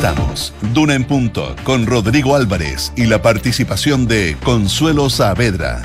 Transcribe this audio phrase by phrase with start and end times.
[0.00, 5.82] Presentamos Duna en Punto con Rodrigo Álvarez y la participación de Consuelo Saavedra.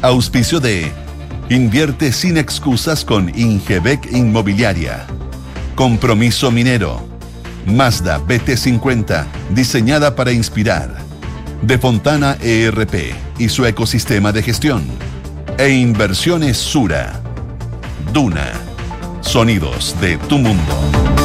[0.00, 0.92] Auspicio de
[1.50, 5.06] Invierte sin excusas con Ingebec Inmobiliaria.
[5.74, 7.02] Compromiso Minero.
[7.66, 10.94] Mazda BT50, diseñada para inspirar.
[11.60, 14.84] De Fontana ERP y su ecosistema de gestión.
[15.58, 17.20] E Inversiones Sura.
[18.12, 18.52] Duna.
[19.20, 21.17] Sonidos de tu mundo.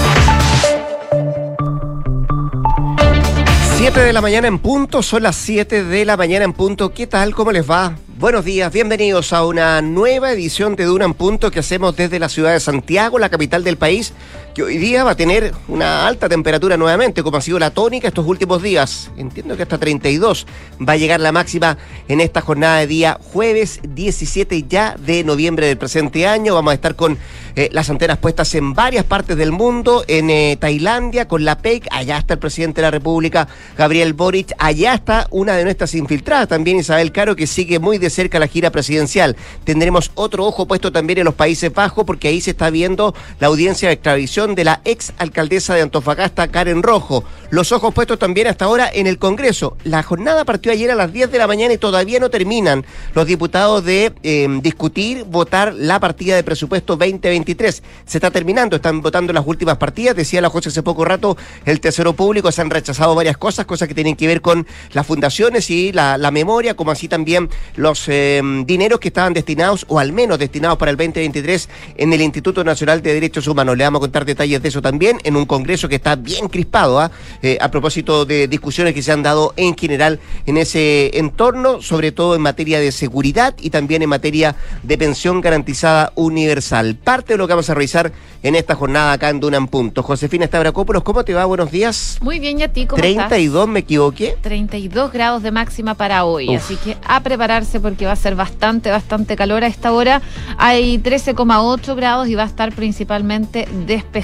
[3.84, 6.94] 7 de la mañana en punto, son las 7 de la mañana en punto.
[6.94, 7.36] ¿Qué tal?
[7.36, 7.98] ¿Cómo les va?
[8.18, 12.30] Buenos días, bienvenidos a una nueva edición de Duna en Punto que hacemos desde la
[12.30, 14.14] ciudad de Santiago, la capital del país,
[14.53, 18.07] que hoy día va a tener una alta temperatura nuevamente, como ha sido la tónica
[18.07, 19.11] estos últimos días.
[19.17, 20.45] Entiendo que hasta 32
[20.88, 25.67] va a llegar la máxima en esta jornada de día jueves 17 ya de noviembre
[25.67, 26.53] del presente año.
[26.53, 27.17] Vamos a estar con
[27.55, 31.88] eh, las antenas puestas en varias partes del mundo, en eh, Tailandia, con la PEC,
[31.91, 33.47] allá está el presidente de la República,
[33.77, 38.09] Gabriel Boric, allá está una de nuestras infiltradas también, Isabel Caro, que sigue muy de
[38.09, 39.35] cerca la gira presidencial.
[39.63, 43.47] Tendremos otro ojo puesto también en los Países Bajos, porque ahí se está viendo la
[43.47, 47.23] audiencia de extradición de la ex alcaldesa de Antofagasta, Karen Rojo.
[47.49, 49.77] Los ojos puestos también hasta ahora en el Congreso.
[49.83, 53.25] La jornada partió ayer a las 10 de la mañana y todavía no terminan los
[53.25, 57.83] diputados de eh, discutir, votar la partida de presupuesto 2023.
[58.05, 60.16] Se está terminando, están votando las últimas partidas.
[60.16, 63.88] Decía la José hace poco rato, el Tesoro Público se han rechazado varias cosas, cosas
[63.88, 68.66] que tienen que ver con las fundaciones y la, memoria, como así también los Em,
[68.66, 73.02] dineros que estaban destinados, o al menos destinados para el 2023, en el Instituto Nacional
[73.02, 73.78] de Derechos Humanos.
[73.78, 77.00] Le vamos a contar detalles de eso también en un congreso que está bien crispado,
[77.00, 77.12] ¿ah?
[77.42, 82.12] eh, a propósito de discusiones que se han dado en general en ese entorno, sobre
[82.12, 86.95] todo en materia de seguridad y también en materia de pensión garantizada universal.
[86.95, 88.12] Parte de lo que vamos a revisar
[88.44, 90.03] en esta jornada acá en Dunan Punto.
[90.03, 91.45] Josefina Stavrakopoulos, ¿cómo te va?
[91.45, 92.18] Buenos días.
[92.22, 94.38] Muy bien, ¿y a ti cómo 32, me equivoqué.
[94.42, 98.36] 32 grados de máxima para hoy, así que a prepararse por que va a ser
[98.36, 100.22] bastante, bastante calor a esta hora.
[100.57, 104.22] Hay 13,8 grados y va a estar principalmente despejado.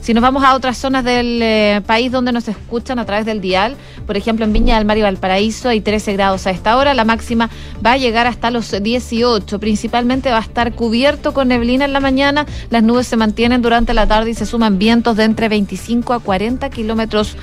[0.00, 3.40] Si nos vamos a otras zonas del eh, país donde nos escuchan a través del
[3.40, 6.94] dial, por ejemplo en Viña del Mar y Valparaíso hay 13 grados a esta hora,
[6.94, 7.50] la máxima
[7.84, 9.58] va a llegar hasta los 18.
[9.58, 13.94] Principalmente va a estar cubierto con neblina en la mañana, las nubes se mantienen durante
[13.94, 17.36] la tarde y se suman vientos de entre 25 a 40 kilómetros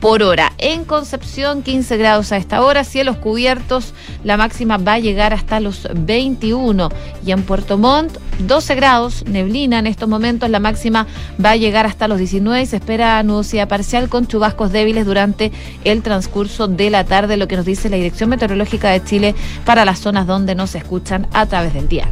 [0.00, 0.52] por hora.
[0.58, 5.60] En Concepción, 15 grados a esta hora, cielos cubiertos, la máxima va a llegar hasta
[5.60, 6.90] los 21.
[7.24, 11.06] Y en Puerto Montt, 12 grados, neblina en estos momentos, la máxima
[11.42, 15.52] va a llegar hasta los 19 y se espera nubosidad parcial con chubascos débiles durante
[15.84, 19.84] el transcurso de la tarde, lo que nos dice la Dirección Meteorológica de Chile para
[19.84, 22.08] las zonas donde nos escuchan a través del día.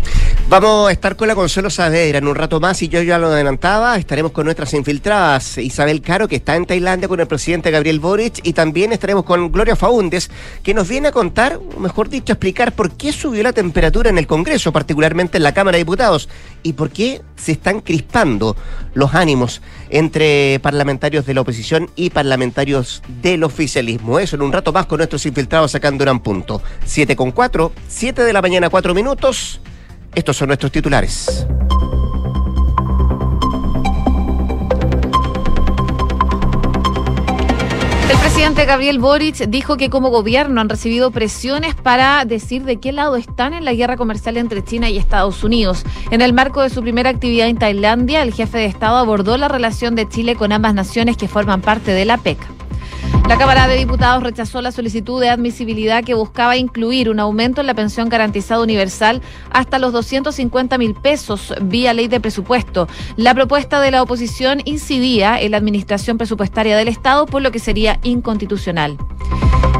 [0.48, 3.28] Vamos a estar con la Consuelo Saavedra en un rato más y yo ya lo
[3.28, 8.00] adelantaba, estaremos con nuestras infiltradas, Isabel Caro, que está en Tailandia con el presidente Gabriel
[8.00, 10.30] Boric, y también estaremos con Gloria Faúndes,
[10.62, 14.18] que nos viene a contar, mejor dicho, a explicar por qué subió la temperatura en
[14.18, 16.28] el Congreso, particularmente en la Cámara de Diputados,
[16.62, 18.56] y por qué se están crispando
[18.94, 24.18] los ánimos entre parlamentarios de la oposición y parlamentarios del oficialismo.
[24.18, 26.62] Eso en un rato más con nuestros infiltrados en Durán Punto.
[26.84, 29.60] 7 con 4, 7 de la mañana, 4 minutos.
[30.14, 31.46] Estos son nuestros titulares.
[38.10, 42.92] El presidente Gabriel Boric dijo que como gobierno han recibido presiones para decir de qué
[42.92, 45.84] lado están en la guerra comercial entre China y Estados Unidos.
[46.10, 49.48] En el marco de su primera actividad en Tailandia, el jefe de Estado abordó la
[49.48, 52.38] relación de Chile con ambas naciones que forman parte de la PEC.
[53.28, 57.66] La Cámara de Diputados rechazó la solicitud de admisibilidad que buscaba incluir un aumento en
[57.66, 62.86] la pensión garantizada universal hasta los 250 mil pesos vía ley de presupuesto.
[63.16, 67.60] La propuesta de la oposición incidía en la administración presupuestaria del Estado, por lo que
[67.60, 68.98] sería inconstitucional.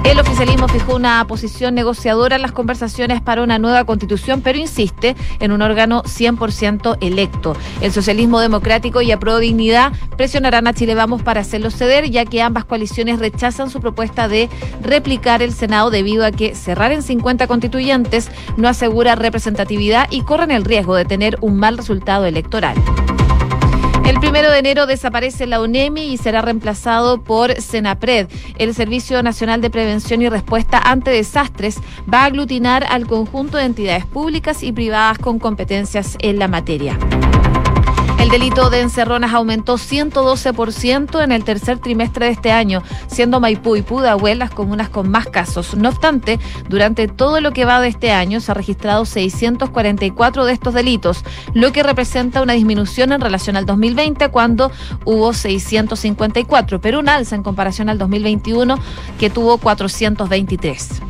[0.04, 5.16] El oficialismo fijó una posición negociadora en las conversaciones para una nueva constitución, pero insiste
[5.40, 7.56] en un órgano 100% electo.
[7.80, 12.42] El socialismo democrático y Apro Dignidad presionarán a Chile Vamos para hacerlo ceder, ya que
[12.42, 14.50] ambas coaliciones rechazan su propuesta de
[14.82, 20.50] replicar el Senado debido a que cerrar en 50 constituyentes no asegura representatividad y corren
[20.50, 22.76] el riesgo de tener un mal resultado electoral.
[24.04, 28.28] El primero de enero desaparece la UNEMI y será reemplazado por Senapred.
[28.58, 31.78] El Servicio Nacional de Prevención y Respuesta ante Desastres
[32.12, 36.98] va a aglutinar al conjunto de entidades públicas y privadas con competencias en la materia.
[38.18, 43.76] El delito de encerronas aumentó 112% en el tercer trimestre de este año, siendo Maipú
[43.76, 45.76] y Pudahuel las comunas con más casos.
[45.76, 46.38] No obstante,
[46.68, 51.24] durante todo lo que va de este año se ha registrado 644 de estos delitos,
[51.52, 54.72] lo que representa una disminución en relación al 2020 cuando
[55.04, 58.78] hubo 654, pero un alza en comparación al 2021
[59.18, 61.03] que tuvo 423.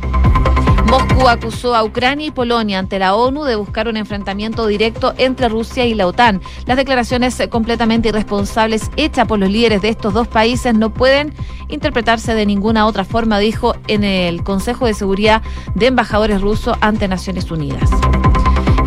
[0.85, 5.49] Moscú acusó a Ucrania y Polonia ante la ONU de buscar un enfrentamiento directo entre
[5.49, 6.41] Rusia y la OTAN.
[6.65, 11.33] Las declaraciones completamente irresponsables hechas por los líderes de estos dos países no pueden
[11.69, 15.41] interpretarse de ninguna otra forma, dijo en el Consejo de Seguridad
[15.73, 17.89] de Embajadores Rusos ante Naciones Unidas.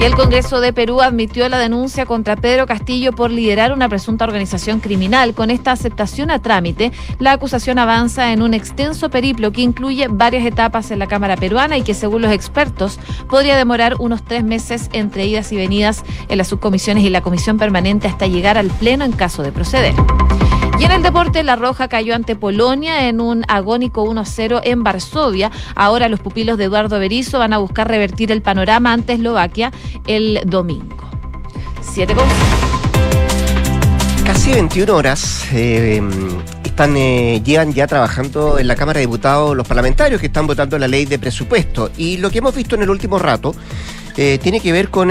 [0.00, 4.25] Y el Congreso de Perú admitió la denuncia contra Pedro Castillo por liderar una presunta
[4.25, 5.35] organización criminal.
[5.35, 10.47] Con esta aceptación a trámite, la acusación avanza en un extenso periplo que incluye varias
[10.47, 14.89] etapas en la Cámara peruana y que, según los expertos, podría demorar unos tres meses
[14.93, 19.05] entre idas y venidas en las subcomisiones y la comisión permanente hasta llegar al Pleno
[19.05, 19.95] en caso de proceder.
[20.79, 25.51] Y en el deporte, La Roja cayó ante Polonia en un agónico 1-0 en Varsovia.
[25.75, 29.73] Ahora los pupilos de Eduardo Berizzo van a buscar revertir el panorama ante Eslovaquia
[30.07, 30.97] el domingo.
[31.83, 32.25] 7 con...
[34.25, 36.01] Casi 21 horas eh,
[36.63, 40.87] están, eh, ya trabajando en la Cámara de Diputados los parlamentarios que están votando la
[40.87, 41.91] ley de presupuesto.
[41.97, 43.53] Y lo que hemos visto en el último rato
[44.17, 45.11] eh, tiene que ver con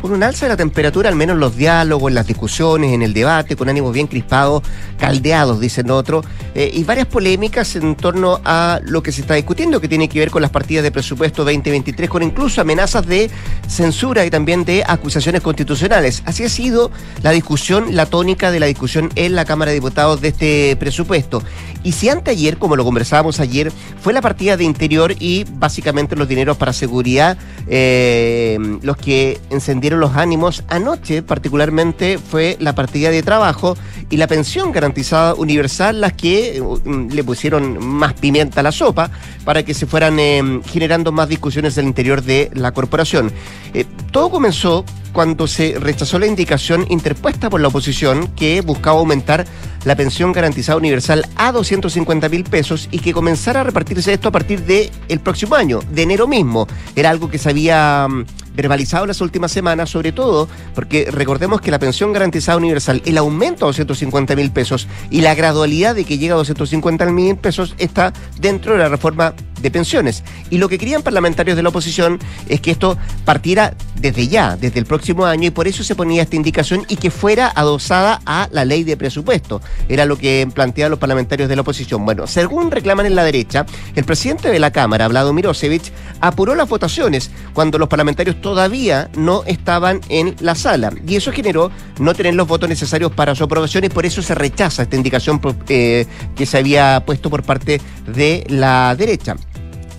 [0.00, 3.02] con un alza de la temperatura, al menos en los diálogos, en las discusiones, en
[3.02, 4.62] el debate, con ánimos bien crispados,
[4.98, 6.24] caldeados, dicen otros,
[6.54, 10.18] eh, y varias polémicas en torno a lo que se está discutiendo, que tiene que
[10.18, 13.30] ver con las partidas de presupuesto 2023, con incluso amenazas de
[13.66, 16.22] censura y también de acusaciones constitucionales.
[16.26, 16.90] Así ha sido
[17.22, 21.42] la discusión, la tónica de la discusión en la Cámara de Diputados de este presupuesto.
[21.82, 26.28] Y si anteayer, como lo conversábamos ayer, fue la partida de interior y básicamente los
[26.28, 30.64] dineros para seguridad eh, los que encendieron los ánimos.
[30.68, 33.76] Anoche, particularmente, fue la partida de trabajo
[34.10, 39.10] y la pensión garantizada universal las que mm, le pusieron más pimienta a la sopa
[39.44, 43.32] para que se fueran eh, generando más discusiones al interior de la corporación.
[43.74, 49.46] Eh, todo comenzó cuando se rechazó la indicación interpuesta por la oposición que buscaba aumentar
[49.84, 54.32] la pensión garantizada universal a 250 mil pesos y que comenzara a repartirse esto a
[54.32, 56.66] partir del el próximo año, de enero mismo.
[56.94, 58.24] Era algo que se había mm,
[58.58, 63.16] verbalizado en las últimas semanas, sobre todo porque recordemos que la pensión garantizada universal, el
[63.16, 67.76] aumento a 250 mil pesos y la gradualidad de que llega a 250 mil pesos
[67.78, 70.24] está dentro de la reforma de pensiones.
[70.50, 72.18] Y lo que querían parlamentarios de la oposición
[72.48, 76.22] es que esto partiera desde ya, desde el próximo año, y por eso se ponía
[76.22, 79.60] esta indicación y que fuera adosada a la ley de presupuesto.
[79.88, 82.04] Era lo que planteaban los parlamentarios de la oposición.
[82.04, 86.68] Bueno, según reclaman en la derecha, el presidente de la Cámara, Vladimir Osevich, apuró las
[86.68, 90.92] votaciones cuando los parlamentarios todavía no estaban en la sala.
[91.06, 94.34] Y eso generó no tener los votos necesarios para su aprobación y por eso se
[94.34, 99.36] rechaza esta indicación eh, que se había puesto por parte de la derecha.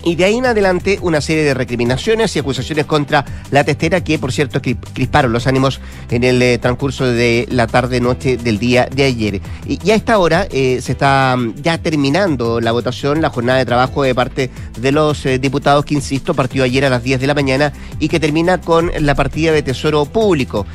[0.09, 4.17] Y de ahí en adelante una serie de recriminaciones y acusaciones contra la testera que,
[4.17, 5.79] por cierto, crisparon los ánimos
[6.09, 9.39] en el eh, transcurso de la tarde-noche del día de ayer.
[9.67, 13.67] Y, a esta hora eh, se está mm, ya terminando la votación, la jornada de
[13.67, 17.27] trabajo de parte de los eh, diputados que, insisto, partió ayer a las 10 de
[17.27, 20.65] la mañana y que termina con la partida de Tesoro Público.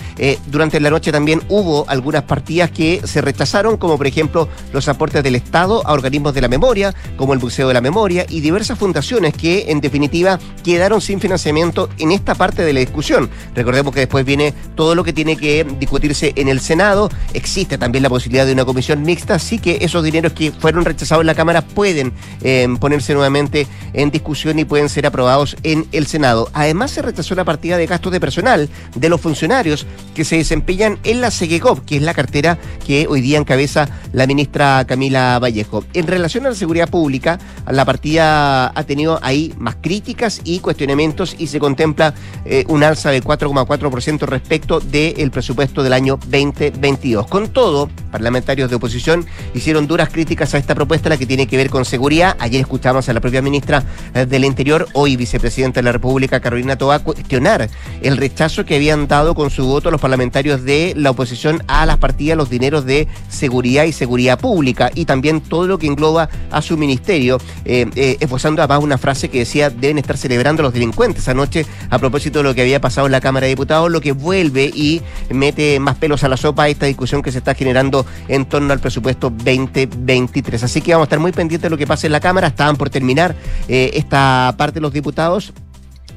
[0.47, 5.25] durante la noche también hubo algunas partidas que se rechazaron, como por ejemplo los aportes
[5.25, 8.79] del Estado a organismos de la memoria, como el Museo de la Memoria y diversas
[8.79, 13.31] fundaciones que en definitiva quedaron sin financiamiento en esta parte de la discusión.
[13.55, 17.11] Recordemos que después viene todo lo que tiene que discutirse en el Senado.
[17.33, 21.23] Existe también la posibilidad de una comisión mixta, así que esos dineros que fueron rechazados
[21.23, 26.07] en la Cámara pueden eh, ponerse nuevamente en discusión y pueden ser aprobados en el
[26.07, 26.49] Senado.
[26.53, 30.99] Además se rechazó la partida de gastos de personal de los funcionarios que se desempeñan
[31.05, 35.85] en la SEGECOP, que es la cartera que hoy día encabeza la ministra Camila Vallejo.
[35.93, 37.39] En relación a la seguridad pública,
[37.71, 43.11] la partida ha tenido ahí más críticas y cuestionamientos y se contempla eh, un alza
[43.11, 47.27] del 4,4% respecto del presupuesto del año 2022.
[47.27, 51.57] Con todo, parlamentarios de oposición hicieron duras críticas a esta propuesta, la que tiene que
[51.57, 52.37] ver con seguridad.
[52.39, 53.83] Ayer escuchamos a la propia ministra
[54.15, 57.69] eh, del Interior, hoy vicepresidenta de la República, Carolina Toa, cuestionar
[58.03, 61.99] el rechazo que habían dado con su voto los parlamentarios de la oposición a las
[61.99, 66.63] partidas, los dineros de seguridad y seguridad pública y también todo lo que engloba a
[66.63, 71.27] su ministerio, eh, eh esbozando además una frase que decía deben estar celebrando los delincuentes
[71.27, 74.13] anoche a propósito de lo que había pasado en la Cámara de Diputados, lo que
[74.13, 78.45] vuelve y mete más pelos a la sopa esta discusión que se está generando en
[78.47, 80.63] torno al presupuesto 2023.
[80.63, 82.49] Así que vamos a estar muy pendientes de lo que pase en la Cámara.
[82.49, 83.35] Estaban por terminar
[83.69, 85.53] eh, esta parte de los diputados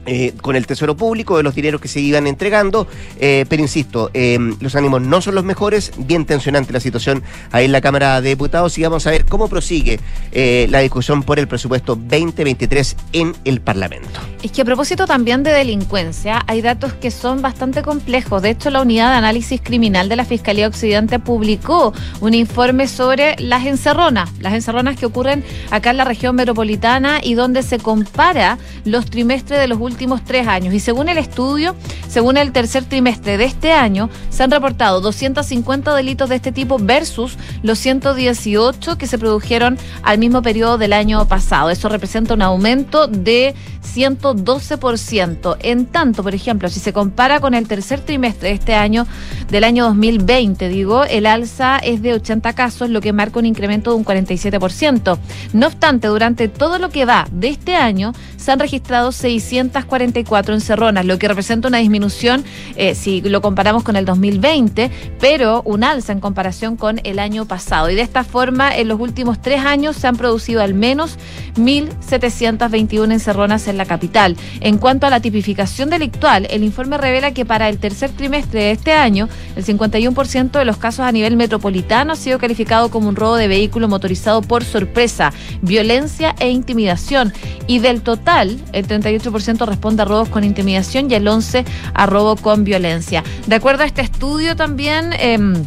[0.08, 2.88] eh, con el Tesoro Público, de los dineros que se iban entregando,
[3.20, 7.66] eh, pero insisto, eh, los ánimos no son los mejores, bien tensionante la situación ahí
[7.66, 10.00] en la Cámara de Diputados y vamos a ver cómo prosigue
[10.32, 14.20] la discusión por el presupuesto 2023 en el Parlamento.
[14.44, 18.42] Es que a propósito también de delincuencia, hay datos que son bastante complejos.
[18.42, 23.36] De hecho, la Unidad de Análisis Criminal de la Fiscalía Occidente publicó un informe sobre
[23.40, 28.58] las encerronas, las encerronas que ocurren acá en la región metropolitana y donde se compara
[28.86, 30.76] los trimestres de los últimos últimos tres años.
[30.76, 31.76] Y según el estudio,
[32.08, 36.78] según el tercer trimestre de este año, se han reportado 250 delitos de este tipo
[36.78, 41.72] versus los 118 que se produjeron al mismo periodo del año pasado.
[41.72, 43.56] Eso representa un aumento de
[43.96, 45.58] 112%.
[45.62, 49.08] En tanto, por ejemplo, si se compara con el tercer trimestre de este año,
[49.50, 53.90] del año 2020, digo, el alza es de 80 casos, lo que marca un incremento
[53.90, 55.18] de un 47%.
[55.54, 58.14] No obstante, durante todo lo que va de este año,
[58.48, 62.46] se han registrado 644 encerronas, lo que representa una disminución
[62.78, 64.90] eh, si lo comparamos con el 2020,
[65.20, 67.90] pero un alza en comparación con el año pasado.
[67.90, 71.18] Y de esta forma, en los últimos tres años se han producido al menos
[71.58, 74.38] 1.721 encerronas en la capital.
[74.62, 78.72] En cuanto a la tipificación delictual, el informe revela que para el tercer trimestre de
[78.72, 79.28] este año,
[79.58, 83.50] el 51% de los casos a nivel metropolitano ha sido calificado como un robo de
[83.50, 87.34] vehículo motorizado por sorpresa, violencia e intimidación.
[87.70, 92.36] Y del total, el 38% responde a robos con intimidación y el 11% a robo
[92.36, 93.24] con violencia.
[93.48, 95.14] De acuerdo a este estudio también...
[95.20, 95.66] Em,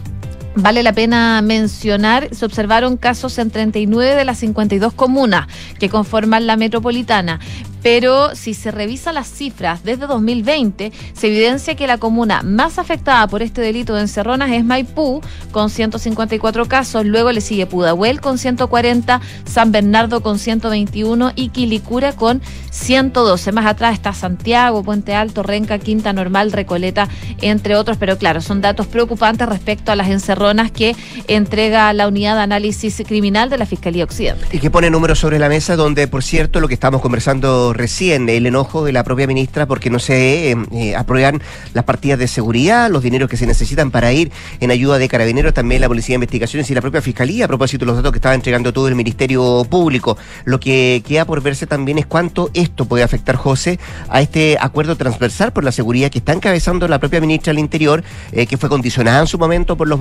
[0.57, 5.47] vale la pena mencionar, se observaron casos en 39 de las 52 comunas
[5.79, 7.41] que conforman la metropolitana,
[7.83, 13.27] pero si se revisa las cifras desde 2020, se evidencia que la comuna más afectada
[13.27, 15.21] por este delito de encerronas es Maipú,
[15.53, 22.13] con 154 casos, luego le sigue Pudahuel con 140, San Bernardo con 121 y Quilicura
[22.13, 23.53] con 112.
[23.53, 27.09] Más atrás está Santiago, Puente Alto, Renca, Quinta Normal, Recoleta,
[27.41, 30.95] entre otros, pero claro, son datos preocupantes respecto a las encerronas que
[31.29, 34.47] entrega la Unidad de Análisis Criminal de la Fiscalía Occidente.
[34.53, 38.29] Y que pone números sobre la mesa donde, por cierto, lo que estamos conversando recién
[38.29, 41.43] el enojo de la propia ministra porque no se eh, eh, aprueban
[41.75, 45.55] las partidas de seguridad, los dineros que se necesitan para ir en ayuda de carabineros,
[45.55, 48.19] también la Policía de Investigaciones y la propia Fiscalía, a propósito de los datos que
[48.19, 50.17] estaba entregando todo el Ministerio Público.
[50.45, 54.97] Lo que queda por verse también es cuánto esto puede afectar, José, a este acuerdo
[54.97, 58.69] transversal por la seguridad que está encabezando la propia ministra del Interior, eh, que fue
[58.69, 60.00] condicionada en su momento por los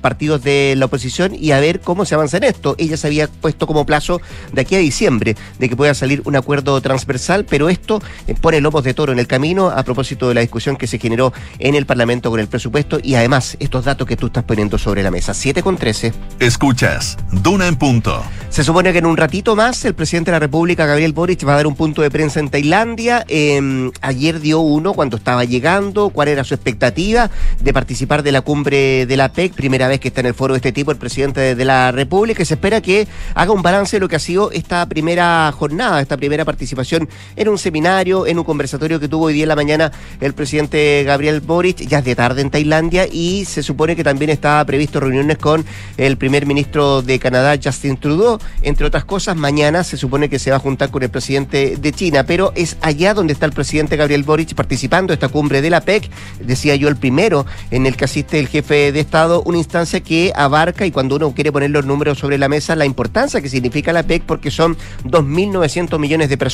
[0.00, 2.74] partidos de la oposición y a ver cómo se avanza en esto.
[2.78, 4.20] Ella se había puesto como plazo
[4.52, 8.60] de aquí a diciembre de que pueda salir un acuerdo transversal, pero esto eh, pone
[8.60, 11.74] lomos de toro en el camino a propósito de la discusión que se generó en
[11.74, 15.10] el Parlamento con el presupuesto y además estos datos que tú estás poniendo sobre la
[15.10, 15.34] mesa.
[15.34, 16.12] 7 con 13.
[16.40, 18.22] Escuchas, Duna en punto.
[18.48, 21.54] Se supone que en un ratito más el presidente de la República, Gabriel Boric, va
[21.54, 23.24] a dar un punto de prensa en Tailandia.
[23.28, 28.42] Em, ayer dio uno cuando estaba llegando, cuál era su expectativa de participar de la
[28.42, 30.98] cumbre de la PEC, primera vez que está en el foro de este tipo el
[30.98, 34.20] presidente de la República, y se espera que haga un balance de lo que ha
[34.20, 39.06] sido esta primera jornada, esta primera participación participación en un seminario, en un conversatorio que
[39.06, 42.48] tuvo hoy día en la mañana el presidente Gabriel Boric, ya es de tarde en
[42.48, 45.64] Tailandia, y se supone que también estaba previsto reuniones con
[45.98, 48.38] el primer ministro de Canadá, Justin Trudeau.
[48.62, 51.92] Entre otras cosas, mañana se supone que se va a juntar con el presidente de
[51.92, 55.82] China, pero es allá donde está el presidente Gabriel Boric participando esta cumbre de la
[55.82, 56.08] PEC,
[56.40, 60.32] decía yo el primero en el que asiste el jefe de Estado, una instancia que
[60.34, 63.92] abarca, y cuando uno quiere poner los números sobre la mesa, la importancia que significa
[63.92, 66.53] la PEC, porque son 2.900 millones de personas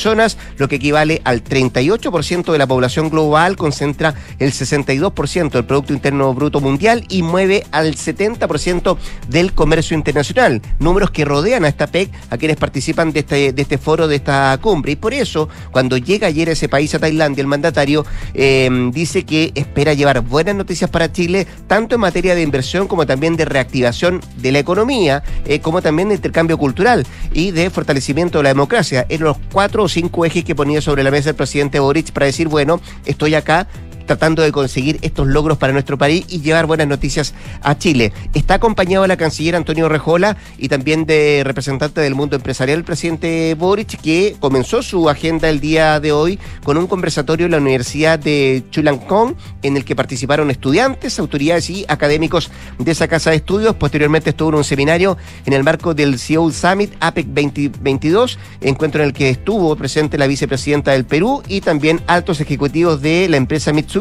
[0.57, 6.33] lo que equivale al 38% de la población global, concentra el 62% del Producto Interno
[6.33, 8.97] Bruto Mundial y mueve al 70%
[9.29, 10.61] del comercio internacional.
[10.79, 14.15] Números que rodean a esta PEC, a quienes participan de este, de este foro, de
[14.15, 14.93] esta cumbre.
[14.93, 19.51] Y por eso, cuando llega ayer ese país, a Tailandia, el mandatario em, dice que
[19.53, 24.19] espera llevar buenas noticias para Chile, tanto en materia de inversión como también de reactivación
[24.37, 29.05] de la economía, eh, como también de intercambio cultural y de fortalecimiento de la democracia.
[29.09, 32.47] En los cuatro cinco ejes que ponía sobre la mesa el presidente Boric para decir,
[32.47, 33.67] bueno, estoy acá
[34.11, 38.11] tratando de conseguir estos logros para nuestro país y llevar buenas noticias a Chile.
[38.33, 43.55] Está acompañado la canciller Antonio Rejola y también de representante del mundo empresarial, el presidente
[43.57, 48.19] Boric, que comenzó su agenda el día de hoy con un conversatorio en la Universidad
[48.19, 53.75] de Chulalongkorn, en el que participaron estudiantes, autoridades y académicos de esa casa de estudios.
[53.75, 59.07] Posteriormente estuvo en un seminario en el marco del Seoul Summit APEC 2022, encuentro en
[59.07, 63.71] el que estuvo presente la vicepresidenta del Perú y también altos ejecutivos de la empresa
[63.71, 64.00] Mitsubishi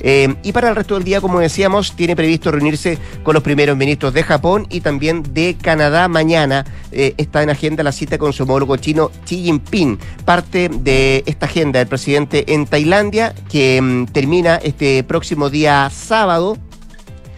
[0.00, 3.76] Eh, y para el resto del día, como decíamos, tiene previsto reunirse con los primeros
[3.76, 6.64] ministros de Japón y también de Canadá mañana.
[6.92, 11.46] Eh, está en agenda la cita con su homólogo chino Xi Jinping, parte de esta
[11.46, 16.56] agenda del presidente en Tailandia, que mm, termina este próximo día sábado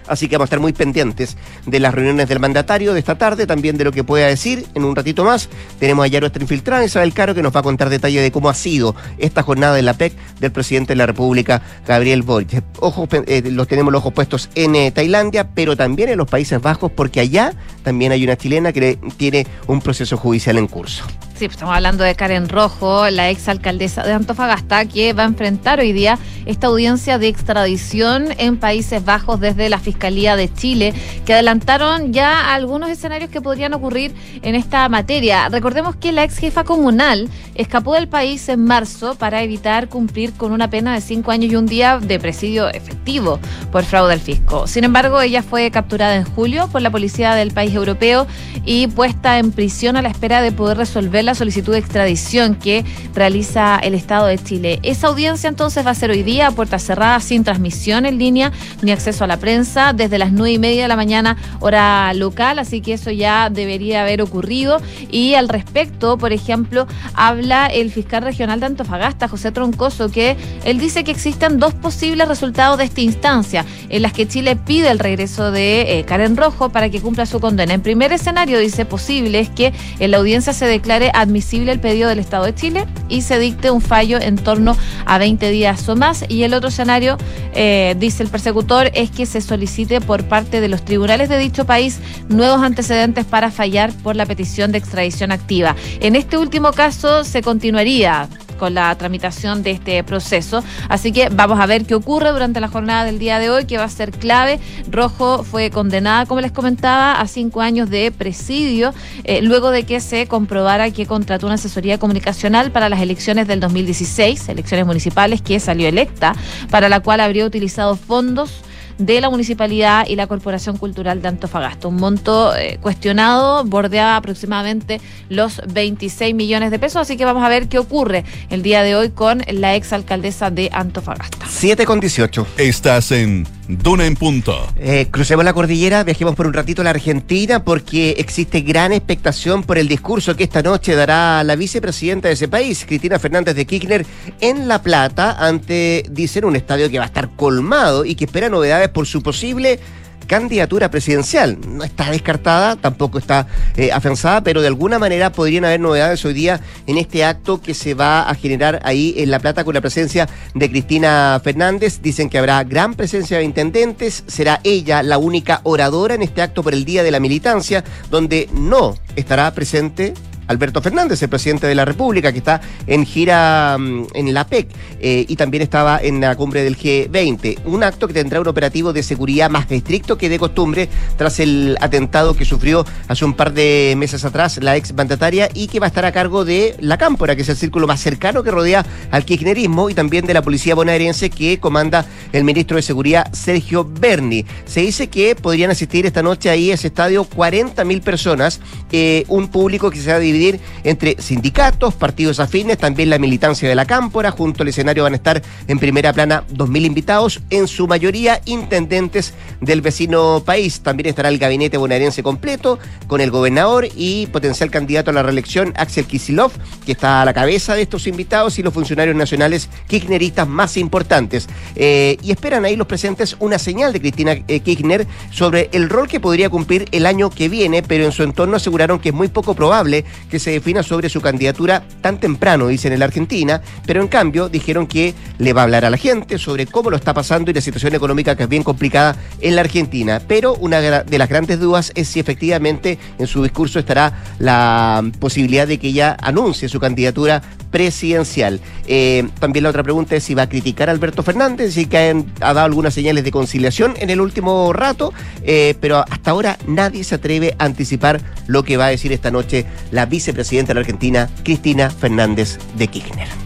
[0.07, 1.37] Así que vamos a estar muy pendientes
[1.67, 4.85] de las reuniones del mandatario de esta tarde, también de lo que pueda decir en
[4.85, 5.49] un ratito más.
[5.79, 8.55] Tenemos a nuestra infiltrada, Isabel Caro, que nos va a contar detalles de cómo ha
[8.55, 12.63] sido esta jornada de la PEC del presidente de la República, Gabriel Boric.
[12.81, 16.61] Ojos, eh, los tenemos los ojos puestos en eh, Tailandia, pero también en los Países
[16.61, 21.05] Bajos, porque allá también hay una chilena que tiene un proceso judicial en curso.
[21.37, 25.27] Sí, pues estamos hablando de Karen Rojo, la ex alcaldesa de Antofagasta, que va a
[25.27, 30.95] enfrentar hoy día esta audiencia de extradición en Países Bajos desde la Fiscalía de Chile,
[31.27, 35.51] que adelantaron ya algunos escenarios que podrían ocurrir en esta materia.
[35.51, 40.53] Recordemos que la ex jefa comunal escapó del país en marzo para evitar cumplir con
[40.53, 43.41] una pena de cinco años y un día de presidio efectivo
[43.71, 44.67] por fraude al fisco.
[44.67, 48.27] Sin embargo, ella fue capturada en julio por la policía del país europeo
[48.65, 52.85] y puesta en prisión a la espera de poder resolver la solicitud de extradición que
[53.15, 54.79] realiza el Estado de Chile.
[54.83, 58.53] Esa audiencia entonces va a ser hoy día a puertas cerradas, sin transmisión en línea
[58.83, 62.59] ni acceso a la prensa, desde las nueve y media de la mañana, hora local,
[62.59, 64.81] así que eso ya debería haber ocurrido.
[65.11, 70.79] Y al respecto, por ejemplo, habla el fiscal regional de Antofagasta, José Troncoso, que él
[70.79, 74.99] dice que existen dos posibles resultados de esta instancia, en las que Chile pide el
[74.99, 77.75] regreso de eh, Karen Rojo para que cumpla su condena.
[77.75, 82.09] En primer escenario, dice posible, es que en la audiencia se declare admisible el pedido
[82.09, 85.97] del Estado de Chile y se dicte un fallo en torno a 20 días o
[85.97, 86.25] más.
[86.29, 87.17] Y el otro escenario,
[87.55, 91.65] eh, dice el persecutor, es que se solicite por parte de los tribunales de dicho
[91.65, 95.75] país nuevos antecedentes para fallar por la petición de extradición activa.
[96.01, 100.63] En este último caso se continuaría con la tramitación de este proceso.
[100.89, 103.79] Así que vamos a ver qué ocurre durante la jornada del día de hoy, que
[103.79, 104.59] va a ser clave.
[104.91, 108.93] Rojo fue condenada, como les comentaba, a cinco años de presidio,
[109.25, 113.61] eh, luego de que se comprobara que contrató una asesoría comunicacional para las elecciones del
[113.61, 116.35] 2016, elecciones municipales, que salió electa,
[116.71, 118.63] para la cual habría utilizado fondos
[118.99, 121.89] de la municipalidad y la Corporación Cultural de Antofagasta.
[121.89, 127.49] Un monto eh, cuestionado, bordeaba aproximadamente los 26 millones de pesos, así que vamos a
[127.49, 131.47] ver qué ocurre el día de hoy con la ex alcaldesa de Antofagasta.
[131.49, 132.47] 7 con 18.
[132.59, 134.69] Estás en Duna en punto.
[134.77, 139.65] Eh, crucemos la cordillera, viajemos por un ratito a la Argentina porque existe gran expectación
[139.65, 143.67] por el discurso que esta noche dará la vicepresidenta de ese país, Cristina Fernández de
[143.67, 144.07] Kirchner,
[144.41, 148.49] en La Plata, ante, dicen, un estadio que va a estar colmado y que espera
[148.49, 149.81] novedades por su posible
[150.27, 151.59] candidatura presidencial.
[151.67, 156.35] No está descartada, tampoco está eh, afianzada, pero de alguna manera podrían haber novedades hoy
[156.35, 159.81] día en este acto que se va a generar ahí en La Plata con la
[159.81, 162.01] presencia de Cristina Fernández.
[162.03, 166.63] Dicen que habrá gran presencia de intendentes, será ella la única oradora en este acto
[166.63, 170.15] por el Día de la Militancia, donde no estará presente
[170.47, 174.69] Alberto Fernández, el presidente de la República, que está en gira mm, en la PEC
[175.01, 177.65] eh, y también estaba en la cumbre del G20.
[177.65, 181.77] Un acto que tendrá un operativo de seguridad más estricto que de costumbre tras el
[181.81, 185.87] atentado que sufrió hace un par de meses atrás la ex mandataria y que va
[185.87, 188.85] a estar a cargo de la Cámpora, que es el círculo más cercano que rodea
[189.11, 193.85] al kirchnerismo y también de la policía bonaerense que comanda el ministro de Seguridad Sergio
[193.85, 194.45] Berni.
[194.65, 198.61] Se dice que podrían asistir esta noche ahí a ese estadio 40 mil personas,
[198.93, 200.36] eh, un público que se ha dividido
[200.85, 204.31] entre sindicatos, partidos afines, también la militancia de la Cámpora.
[204.31, 209.35] Junto al escenario van a estar en primera plana 2.000 invitados, en su mayoría intendentes
[209.61, 210.81] del vecino país.
[210.81, 215.73] También estará el gabinete bonaerense completo con el gobernador y potencial candidato a la reelección
[215.77, 216.53] Axel Kisilov,
[216.85, 221.49] que está a la cabeza de estos invitados y los funcionarios nacionales kirchneristas más importantes.
[221.75, 226.09] Eh, y esperan ahí los presentes una señal de Cristina eh, Kirchner sobre el rol
[226.09, 229.29] que podría cumplir el año que viene, pero en su entorno aseguraron que es muy
[229.29, 234.01] poco probable que se defina sobre su candidatura tan temprano, dicen en la Argentina, pero
[234.01, 237.15] en cambio dijeron que le va a hablar a la gente sobre cómo lo está
[237.15, 240.21] pasando y la situación económica que es bien complicada en la Argentina.
[240.27, 245.67] Pero una de las grandes dudas es si efectivamente en su discurso estará la posibilidad
[245.67, 247.43] de que ella anuncie su candidatura
[247.77, 248.59] presidencial.
[248.87, 252.25] Eh, también la otra pregunta es si va a criticar a Alberto Fernández, si que
[252.41, 255.13] ha dado algunas señales de conciliación en el último rato,
[255.43, 259.31] eh, pero hasta ahora nadie se atreve a anticipar lo que va a decir esta
[259.31, 263.46] noche la vicepresidenta de la Argentina, Cristina Fernández de Kirchner.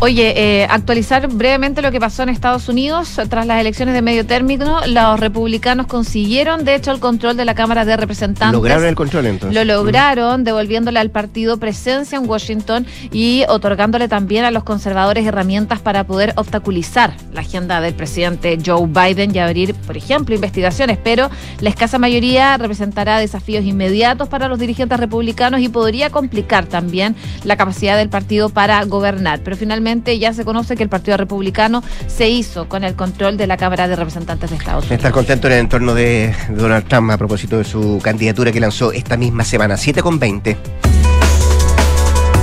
[0.00, 3.18] Oye, eh, actualizar brevemente lo que pasó en Estados Unidos.
[3.28, 7.54] Tras las elecciones de medio término, los republicanos consiguieron, de hecho, el control de la
[7.54, 8.52] Cámara de Representantes.
[8.52, 9.54] Lograron el control entonces.
[9.54, 15.80] Lo lograron, devolviéndole al partido presencia en Washington y otorgándole también a los conservadores herramientas
[15.80, 20.98] para poder obstaculizar la agenda del presidente Joe Biden y abrir, por ejemplo, investigaciones.
[21.02, 21.30] Pero
[21.60, 27.56] la escasa mayoría representará desafíos inmediatos para los dirigentes republicanos y podría complicar también la
[27.56, 29.40] capacidad del partido para gobernar.
[29.42, 29.83] Pero finalmente
[30.18, 33.86] ya se conoce que el Partido Republicano se hizo con el control de la Cámara
[33.86, 34.98] de Representantes de Estados Unidos.
[34.98, 38.92] Estar contento en el entorno de Donald Trump a propósito de su candidatura que lanzó
[38.92, 40.56] esta misma semana, 7 con 20.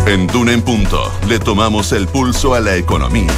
[0.07, 3.31] En Duna en Punto le tomamos el pulso a la economía.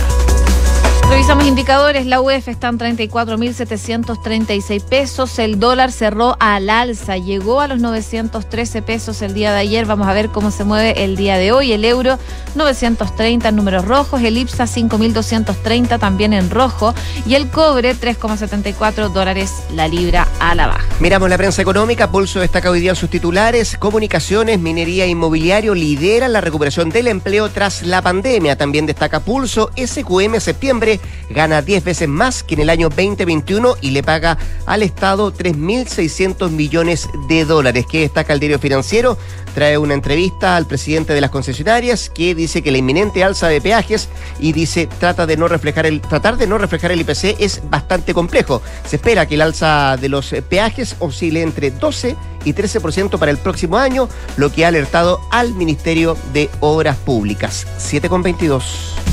[1.14, 7.68] Revisamos indicadores, la UEF está en 34.736 pesos, el dólar cerró al alza, llegó a
[7.68, 11.38] los 913 pesos el día de ayer, vamos a ver cómo se mueve el día
[11.38, 12.18] de hoy, el euro
[12.56, 16.96] 930 en números rojos, el IPSA 5.230 también en rojo.
[17.28, 20.86] Y el cobre 3,74 dólares la libra a la baja.
[21.00, 25.76] Miramos la prensa económica, Pulso destaca hoy día en sus titulares, comunicaciones, minería e inmobiliario
[25.76, 31.84] lideran la recuperación del empleo tras la pandemia, también destaca Pulso, SQM septiembre gana 10
[31.84, 37.46] veces más que en el año 2021 y le paga al Estado 3.600 millones de
[37.46, 37.86] dólares.
[37.90, 39.18] ¿Qué destaca el diario financiero?
[39.54, 43.62] Trae una entrevista al presidente de las concesionarias que dice que la inminente alza de
[43.62, 47.62] peajes y dice trata de no reflejar el, tratar de no reflejar el IPC es
[47.70, 48.62] bastante complejo.
[48.88, 53.38] Se espera que el alza de los peajes oscile entre 12 y 13% para el
[53.38, 57.66] próximo año, lo que ha alertado al Ministerio de Obras Públicas.
[57.80, 59.13] 7,22.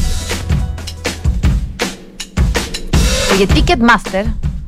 [3.41, 4.27] Oye, Ticketmaster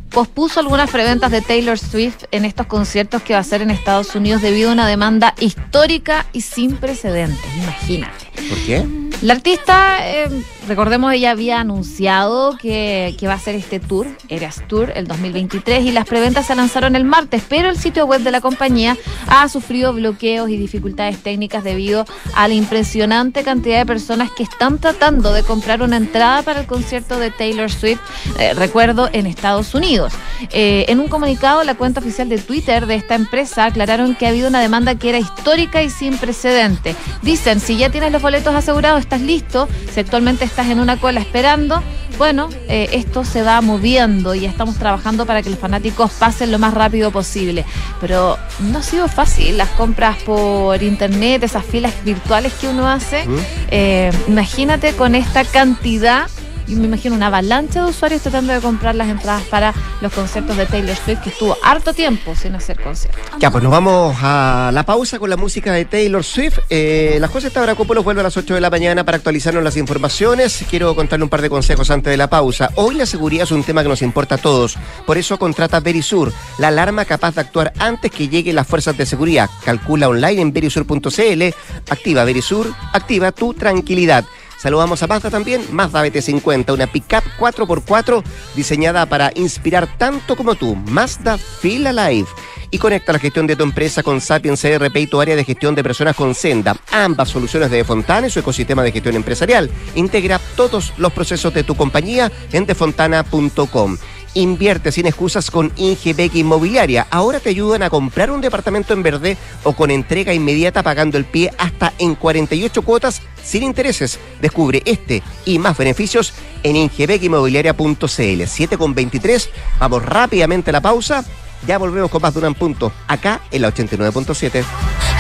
[0.09, 4.15] pospuso algunas preventas de Taylor Swift en estos conciertos que va a hacer en Estados
[4.15, 7.45] Unidos debido a una demanda histórica y sin precedentes.
[7.55, 8.31] Imagínate.
[8.49, 9.02] ¿Por qué?
[9.21, 10.29] La artista, eh,
[10.67, 15.85] recordemos, ella había anunciado que, que, va a hacer este tour, Eras Tour, el 2023,
[15.85, 18.97] y las preventas se lanzaron el martes, pero el sitio web de la compañía
[19.29, 24.79] ha sufrido bloqueos y dificultades técnicas debido a la impresionante cantidad de personas que están
[24.79, 28.01] tratando de comprar una entrada para el concierto de Taylor Swift,
[28.39, 30.13] eh, recuerdo, en Estados Unidos.
[30.51, 34.31] Eh, en un comunicado, la cuenta oficial de Twitter de esta empresa aclararon que ha
[34.31, 36.97] habido una demanda que era histórica y sin precedente.
[37.23, 41.21] Dicen, si ya tienes los boletos asegurados, estás listo, si actualmente estás en una cola
[41.21, 41.83] esperando,
[42.19, 46.59] bueno, eh, esto se va moviendo y estamos trabajando para que los fanáticos pasen lo
[46.59, 47.65] más rápido posible.
[48.01, 53.27] Pero no ha sido fácil las compras por internet, esas filas virtuales que uno hace.
[53.27, 53.39] ¿Mm?
[53.71, 56.29] Eh, imagínate con esta cantidad
[56.67, 60.57] y me imagino una avalancha de usuarios tratando de comprar las entradas para los conciertos
[60.57, 63.23] de Taylor Swift, que estuvo harto tiempo sin hacer conciertos.
[63.39, 66.59] Ya, pues nos vamos a la pausa con la música de Taylor Swift.
[66.71, 70.65] Eh, la José Tabracópolos vuelve a las 8 de la mañana para actualizarnos las informaciones.
[70.69, 72.71] Quiero contarle un par de consejos antes de la pausa.
[72.77, 74.77] Hoy la seguridad es un tema que nos importa a todos.
[75.07, 79.07] Por eso contrata Verisur, la alarma capaz de actuar antes que lleguen las fuerzas de
[79.07, 79.51] seguridad.
[79.65, 81.43] Calcula online en verisur.cl.
[81.91, 84.25] Activa Verisur, activa tu tranquilidad.
[84.63, 88.23] Saludamos a Mazda también, Mazda BT50, una pickup 4x4
[88.55, 90.77] diseñada para inspirar tanto como tú.
[90.77, 92.29] Mazda Feel Alive.
[92.71, 95.75] Y conecta la gestión de tu empresa con Sapiens CRP y tu área de gestión
[95.75, 96.77] de personas con Senda.
[96.93, 99.69] Ambas soluciones de Fontana y su ecosistema de gestión empresarial.
[99.97, 103.99] Integra todos los procesos de tu compañía en defontana.com.
[104.35, 107.07] Invierte sin excusas con Ingebec Inmobiliaria.
[107.11, 111.27] Ahora te ayudan a comprar un departamento en verde o con entrega inmediata pagando el
[111.27, 114.19] pie hasta en 48 cuotas sin intereses.
[114.41, 117.97] Descubre este y más beneficios en ingebecinmobiliaria.cl.
[118.07, 119.49] 7,23.
[119.79, 121.25] Vamos rápidamente a la pausa.
[121.67, 122.93] Ya volvemos con más de un punto.
[123.07, 125.12] Acá en la 89.7.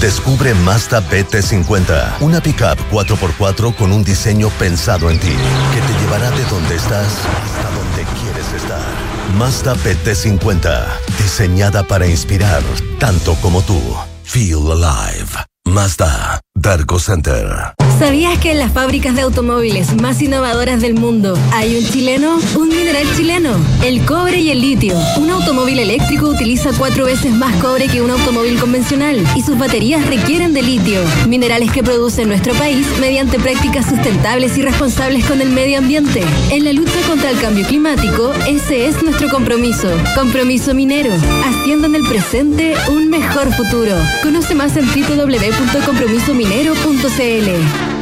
[0.00, 6.30] Descubre Mazda BT50, una pickup 4x4 con un diseño pensado en ti, que te llevará
[6.30, 8.80] de donde estás hasta donde quieres estar.
[9.36, 10.86] Mazda BT50,
[11.18, 12.62] diseñada para inspirar
[13.00, 13.80] tanto como tú.
[14.22, 15.32] Feel alive.
[15.64, 17.46] Mazda, Darko Center.
[17.98, 22.38] ¿Sabías que en las fábricas de automóviles más innovadoras del mundo hay un chileno?
[22.56, 24.96] Un mineral chileno, el cobre y el litio.
[25.16, 30.06] Un automóvil eléctrico utiliza cuatro veces más cobre que un automóvil convencional y sus baterías
[30.06, 35.50] requieren de litio, minerales que produce nuestro país mediante prácticas sustentables y responsables con el
[35.50, 36.22] medio ambiente.
[36.50, 39.90] En la lucha contra el cambio climático, ese es nuestro compromiso.
[40.14, 41.10] Compromiso minero,
[41.44, 43.96] haciendo en el presente un mejor futuro.
[44.22, 44.86] Conoce más en
[46.48, 47.97] www.compromisominero.cl.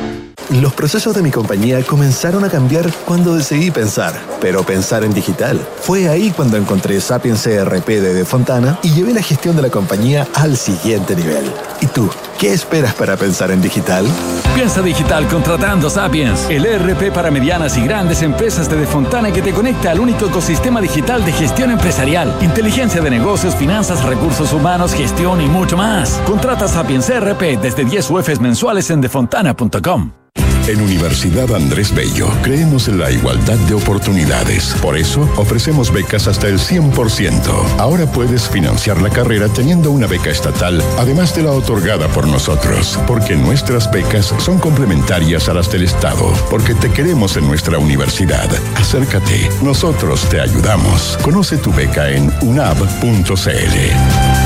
[0.50, 5.58] Los procesos de mi compañía comenzaron a cambiar cuando decidí pensar, pero pensar en digital.
[5.80, 9.70] Fue ahí cuando encontré Sapiens CRP de De Fontana y llevé la gestión de la
[9.70, 11.44] compañía al siguiente nivel.
[11.80, 12.08] ¿Y tú?
[12.38, 14.06] ¿Qué esperas para pensar en digital?
[14.54, 19.42] Piensa digital contratando Sapiens, el ERP para medianas y grandes empresas de De Fontana que
[19.42, 24.94] te conecta al único ecosistema digital de gestión empresarial, inteligencia de negocios, finanzas, recursos humanos,
[24.94, 26.20] gestión y mucho más.
[26.24, 30.25] Contrata Sapiens ERP desde 10 UFs mensuales en defontana.com.
[30.68, 34.74] En Universidad Andrés Bello creemos en la igualdad de oportunidades.
[34.82, 37.38] Por eso ofrecemos becas hasta el 100%.
[37.78, 42.98] Ahora puedes financiar la carrera teniendo una beca estatal, además de la otorgada por nosotros,
[43.06, 48.48] porque nuestras becas son complementarias a las del Estado, porque te queremos en nuestra universidad.
[48.74, 51.16] Acércate, nosotros te ayudamos.
[51.22, 54.45] Conoce tu beca en unab.cl.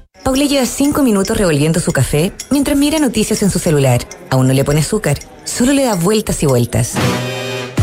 [0.23, 4.01] Paula lleva cinco minutos revolviendo su café mientras mira noticias en su celular.
[4.29, 6.93] Aún no le pone azúcar, solo le da vueltas y vueltas.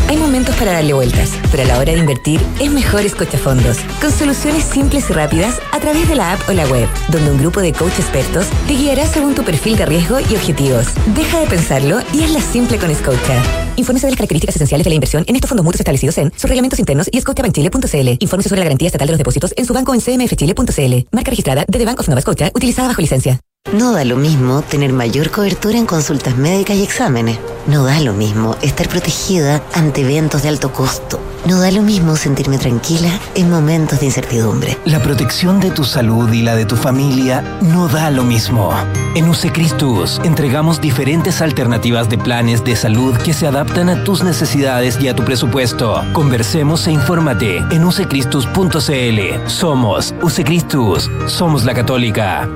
[0.09, 4.11] Hay momentos para darle vueltas, pero a la hora de invertir es mejor fondos, con
[4.11, 7.61] soluciones simples y rápidas a través de la app o la web, donde un grupo
[7.61, 10.87] de coach expertos te guiará según tu perfil de riesgo y objetivos.
[11.15, 13.43] Deja de pensarlo y hazla simple con Scotia.
[13.75, 16.49] Infórmese de las características esenciales de la inversión en estos fondos mutuos establecidos en sus
[16.49, 18.17] reglamentos internos y scotiabankchile.cl.
[18.17, 21.07] Infórmese sobre la garantía estatal de los depósitos en su banco en cmfchile.cl.
[21.11, 23.39] Marca registrada de The Bank of Nova Scotia, utilizada bajo licencia.
[23.73, 27.37] No da lo mismo tener mayor cobertura en consultas médicas y exámenes.
[27.67, 31.19] No da lo mismo estar protegida ante eventos de alto costo.
[31.45, 34.75] No da lo mismo sentirme tranquila en momentos de incertidumbre.
[34.85, 38.73] La protección de tu salud y la de tu familia no da lo mismo.
[39.13, 44.99] En Usecristus entregamos diferentes alternativas de planes de salud que se adaptan a tus necesidades
[44.99, 46.03] y a tu presupuesto.
[46.13, 49.47] Conversemos e infórmate en usecristus.cl.
[49.47, 51.09] Somos Usecristus.
[51.27, 52.49] Somos la Católica.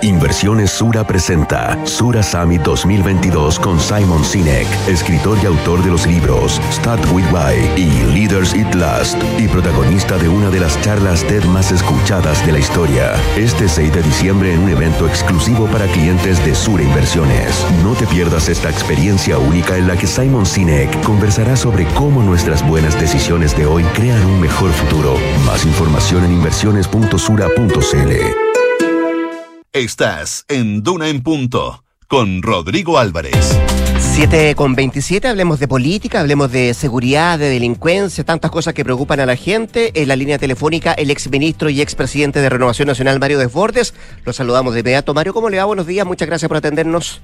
[0.00, 6.60] Inversiones Sura presenta Sura Summit 2022 con Simon Sinek, escritor y autor de los libros
[6.70, 11.44] Start With Why y Leaders It Last y protagonista de una de las charlas TED
[11.46, 13.14] más escuchadas de la historia.
[13.36, 17.66] Este 6 de diciembre en un evento exclusivo para clientes de Sura Inversiones.
[17.82, 22.64] No te pierdas esta experiencia única en la que Simon Sinek conversará sobre cómo nuestras
[22.66, 25.16] buenas decisiones de hoy crean un mejor futuro.
[25.44, 28.45] Más información en inversiones.sura.cl.
[29.76, 33.58] Estás en Duna en Punto con Rodrigo Álvarez.
[33.98, 39.20] 7 con 27, hablemos de política, hablemos de seguridad, de delincuencia, tantas cosas que preocupan
[39.20, 39.92] a la gente.
[40.00, 43.92] En la línea telefónica, el exministro y expresidente de Renovación Nacional, Mario Desbordes.
[44.24, 45.12] Lo saludamos de inmediato.
[45.12, 45.66] Mario, ¿cómo le va?
[45.66, 47.20] Buenos días, muchas gracias por atendernos.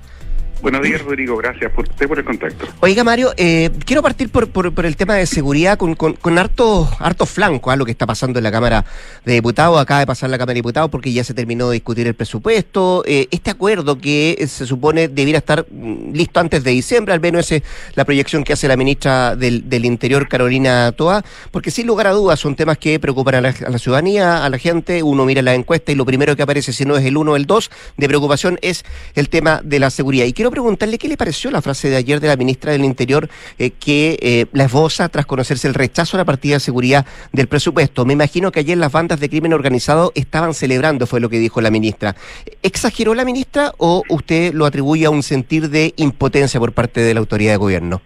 [0.63, 1.37] Buenos días, Rodrigo.
[1.37, 2.67] Gracias por por el contacto.
[2.81, 7.71] Oiga, Mario, eh, quiero partir por, el tema de seguridad con, con, harto, harto flanco
[7.71, 8.85] a lo que está pasando en la Cámara
[9.25, 9.81] de Diputados.
[9.81, 13.03] Acaba de pasar la Cámara de Diputados porque ya se terminó de discutir el presupuesto.
[13.07, 17.51] Eh, este acuerdo que se supone debiera estar mm, listo antes de diciembre, al menos
[17.51, 17.63] es
[17.95, 22.39] la proyección que hace la ministra del, Interior, Carolina Toa, porque sin lugar a dudas
[22.39, 25.03] son temas que preocupan a la, a la ciudadanía, a la gente.
[25.03, 27.37] Uno mira la encuesta y lo primero que aparece, si no es el uno o
[27.37, 30.25] el dos de preocupación, es el tema de la seguridad.
[30.27, 33.29] Y quiero preguntarle qué le pareció la frase de ayer de la ministra del Interior
[33.59, 37.49] eh, que eh, la esboza tras conocerse el rechazo a la partida de seguridad del
[37.49, 38.05] presupuesto.
[38.05, 41.61] Me imagino que ayer las bandas de crimen organizado estaban celebrando, fue lo que dijo
[41.61, 42.15] la ministra.
[42.63, 47.15] ¿Exageró la ministra o usted lo atribuye a un sentir de impotencia por parte de
[47.15, 48.03] la autoridad de gobierno?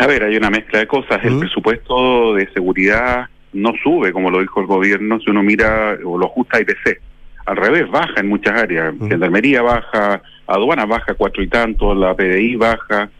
[0.00, 1.24] A ver, hay una mezcla de cosas.
[1.24, 6.18] El presupuesto de seguridad no sube, como lo dijo el gobierno, si uno mira o
[6.18, 7.09] lo ajusta a IPC
[7.50, 8.94] al revés, baja en muchas áreas.
[9.00, 13.10] Gendarmería baja, aduana baja cuatro y tanto, la PDI baja.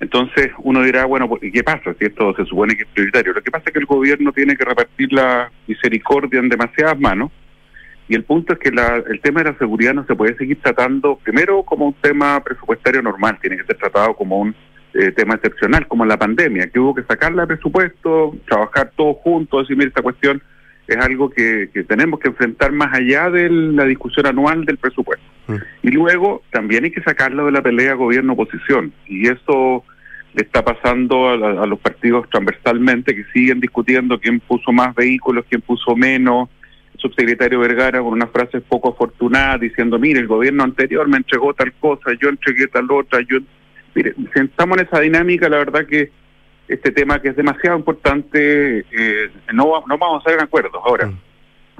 [0.00, 3.34] Entonces uno dirá, bueno, ¿y qué pasa si esto se supone que es prioritario?
[3.34, 7.30] Lo que pasa es que el gobierno tiene que repartir la misericordia en demasiadas manos
[8.08, 10.58] y el punto es que la, el tema de la seguridad no se puede seguir
[10.62, 14.54] tratando primero como un tema presupuestario normal, tiene que ser tratado como un
[14.94, 19.16] eh, tema excepcional, como en la pandemia, que hubo que sacarla de presupuesto, trabajar todos
[19.18, 20.42] juntos, decir, mira, esta cuestión
[20.86, 25.24] es algo que, tenemos que enfrentar más allá de la discusión anual del presupuesto.
[25.48, 25.56] Mm.
[25.82, 28.92] Y luego también hay que sacarlo de la pelea gobierno-oposición.
[29.06, 29.84] Y eso
[30.34, 35.62] le está pasando a, los partidos transversalmente que siguen discutiendo quién puso más vehículos, quién
[35.62, 36.50] puso menos.
[36.94, 41.54] El subsecretario Vergara con una frase poco afortunada diciendo, mire, el gobierno anterior me entregó
[41.54, 43.20] tal cosa, yo entregué tal otra.
[43.28, 43.38] yo
[43.94, 46.10] Mire, si estamos en esa dinámica, la verdad que
[46.68, 50.80] este tema que es demasiado importante, eh, no, no vamos a hacer acuerdos.
[50.84, 51.10] Ahora,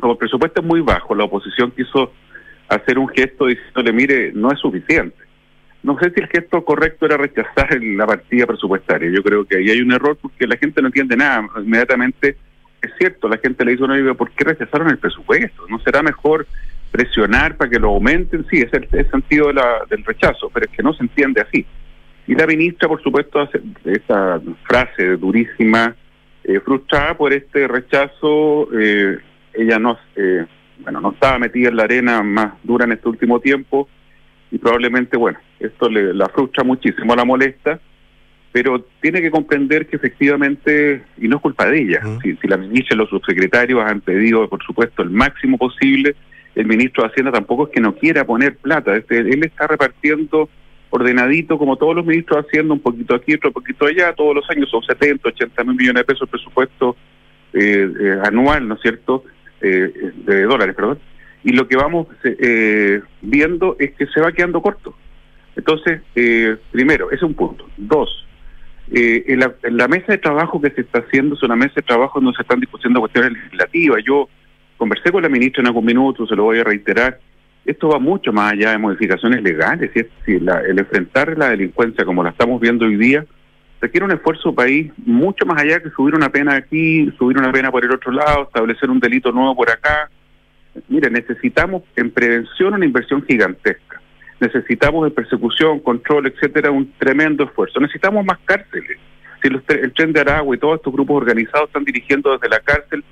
[0.00, 2.12] como el presupuesto es muy bajo, la oposición quiso
[2.68, 5.16] hacer un gesto diciéndole, mire, no es suficiente.
[5.82, 9.08] No sé si el gesto correcto era rechazar la partida presupuestaria.
[9.10, 11.48] Yo creo que ahí hay un error porque la gente no entiende nada.
[11.58, 12.36] Inmediatamente,
[12.82, 15.64] es cierto, la gente le dice, no, ¿por qué rechazaron el presupuesto?
[15.68, 16.46] ¿No será mejor
[16.90, 18.44] presionar para que lo aumenten?
[18.50, 21.02] Sí, ese es el, el sentido de la- del rechazo, pero es que no se
[21.04, 21.64] entiende así.
[22.26, 25.94] Y la ministra, por supuesto, hace esa frase durísima,
[26.44, 28.68] eh, frustrada por este rechazo.
[28.78, 29.18] eh,
[29.54, 30.44] ella no, eh,
[30.80, 33.88] bueno, no estaba metida en la arena más dura en este último tiempo
[34.50, 37.80] y probablemente, bueno, esto le, la frustra muchísimo, la molesta,
[38.52, 42.56] pero tiene que comprender que efectivamente, y no es culpa de ella, si, si la
[42.56, 46.14] ministra y los subsecretarios han pedido, por supuesto, el máximo posible,
[46.54, 50.48] el ministro de Hacienda tampoco es que no quiera poner plata, este, él está repartiendo
[50.96, 54.68] ordenadito como todos los ministros haciendo un poquito aquí, otro poquito allá, todos los años
[54.70, 56.96] son 70, 80 mil millones de pesos el presupuesto
[57.52, 59.24] eh, eh, anual, ¿no es cierto?,
[59.60, 60.98] eh, de dólares, perdón.
[61.44, 64.94] Y lo que vamos eh, viendo es que se va quedando corto.
[65.54, 66.02] Entonces,
[66.70, 67.66] primero, ese es un punto.
[67.78, 68.26] Dos,
[68.88, 72.36] la, la mesa de trabajo que se está haciendo es una mesa de trabajo donde
[72.36, 74.02] se están discutiendo cuestiones legislativas.
[74.04, 74.28] Yo
[74.76, 77.18] conversé con la ministra en algún minuto, se lo voy a reiterar.
[77.66, 79.90] Esto va mucho más allá de modificaciones legales.
[79.94, 83.24] Es, si la- el enfrentar la delincuencia como la estamos viendo hoy día
[83.80, 87.70] requiere un esfuerzo país mucho más allá que subir una pena aquí, subir una pena
[87.70, 90.08] por el otro lado, establecer un delito nuevo por acá.
[90.88, 94.00] Mire, necesitamos en prevención una inversión gigantesca.
[94.40, 97.80] Necesitamos en persecución, control, etcétera, un tremendo esfuerzo.
[97.80, 98.98] Necesitamos más cárceles.
[99.42, 102.60] Si los el tren de Aragua y todos estos grupos organizados están dirigiendo desde la
[102.60, 103.04] cárcel,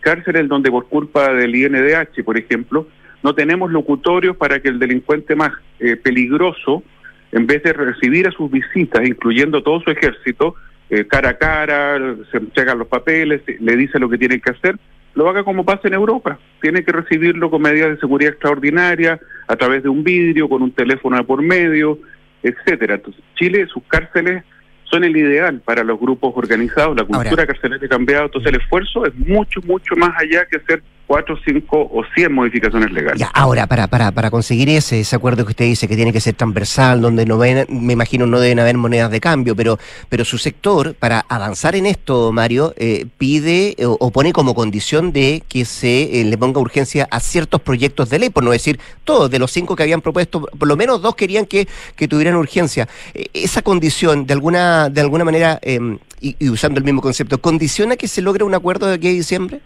[0.00, 2.86] cárceles donde por culpa del INDH, por ejemplo,
[3.22, 6.82] no tenemos locutorios para que el delincuente más eh, peligroso,
[7.30, 10.54] en vez de recibir a sus visitas, incluyendo todo su ejército,
[10.90, 14.76] eh, cara a cara, se entregan los papeles, le dice lo que tiene que hacer,
[15.14, 16.38] lo haga como pasa en Europa.
[16.60, 20.72] Tiene que recibirlo con medidas de seguridad extraordinarias, a través de un vidrio, con un
[20.72, 21.98] teléfono de por medio,
[22.42, 22.94] etcétera.
[22.94, 24.44] Entonces, Chile, sus cárceles
[24.84, 29.06] son el ideal para los grupos organizados, la cultura carcelaria ha cambiado, entonces el esfuerzo
[29.06, 30.82] es mucho, mucho más allá que hacer
[31.12, 33.20] cuatro, cinco o cien modificaciones legales.
[33.20, 36.22] Ya, ahora, para, para, para conseguir ese, ese acuerdo que usted dice que tiene que
[36.22, 40.24] ser transversal, donde no ven, me imagino no deben haber monedas de cambio, pero, pero
[40.24, 45.42] su sector, para avanzar en esto, Mario, eh, pide o, o pone como condición de
[45.46, 49.30] que se eh, le ponga urgencia a ciertos proyectos de ley, por no decir todos,
[49.30, 52.88] de los cinco que habían propuesto, por lo menos dos querían que, que tuvieran urgencia.
[53.12, 55.78] Eh, esa condición, de alguna, de alguna manera, eh,
[56.22, 59.10] y, y usando el mismo concepto, ¿condiciona que se logre un acuerdo de aquí a
[59.10, 59.60] diciembre?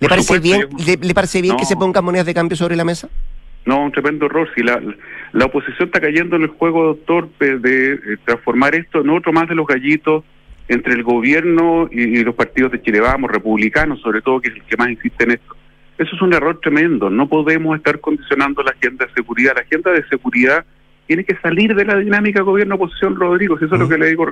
[0.00, 1.68] ¿Le parece supuesto, bien, yo- le, le parece bien que No.
[1.68, 3.08] se pongan monedas de cambio sobre la mesa?
[3.64, 4.48] No, un tremendo error.
[4.54, 4.80] Si la,
[5.32, 9.48] la oposición está cayendo en el juego torpe de eh, transformar esto en otro más
[9.48, 10.22] de los gallitos
[10.68, 14.54] entre el gobierno y, y los partidos de Chile Vamos, republicanos sobre todo, que es
[14.56, 15.56] el que más insiste en esto.
[15.98, 17.08] Eso es un error tremendo.
[17.10, 19.54] No podemos estar condicionando la agenda de seguridad.
[19.56, 20.64] La agenda de seguridad
[21.06, 23.58] tiene que salir de la dinámica gobierno-oposición, Rodrigo.
[23.58, 24.26] Si eso es lo que le digo.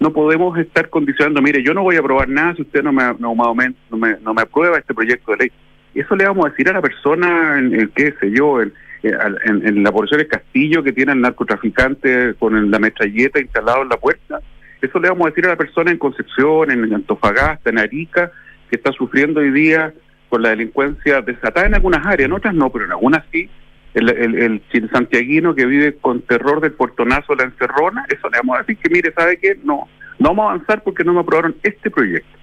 [0.00, 3.04] No podemos estar condicionando, mire, yo no voy a aprobar nada si usted no me,
[3.18, 5.52] no, no me, aprueba este proyecto de ley.
[5.94, 9.82] Eso le vamos a decir a la persona, en, qué sé yo, en, en, en
[9.82, 14.40] la porción del Castillo que tiene al narcotraficante con la metralleta instalado en la puerta.
[14.82, 18.30] Eso le vamos a decir a la persona en Concepción, en Antofagasta, en Arica,
[18.68, 19.94] que está sufriendo hoy día
[20.28, 23.48] con la delincuencia desatada en algunas áreas, en otras no, pero en algunas sí.
[23.94, 28.38] El, el, el chil- santiaguino que vive con terror del portonazo la encerrona, eso le
[28.38, 29.56] vamos a decir que, mire, ¿sabe qué?
[29.62, 32.38] No, no vamos a avanzar porque no me aprobaron este proyecto.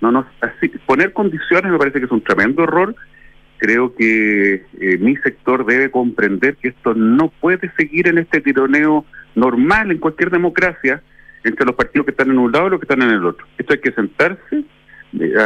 [0.00, 2.94] No, no, así, poner condiciones me parece que es un tremendo error.
[3.58, 9.06] Creo que eh, mi sector debe comprender que esto no puede seguir en este tironeo
[9.34, 11.02] normal en cualquier democracia
[11.44, 13.46] entre los partidos que están en un lado y los que están en el otro.
[13.56, 14.64] Esto hay que sentarse,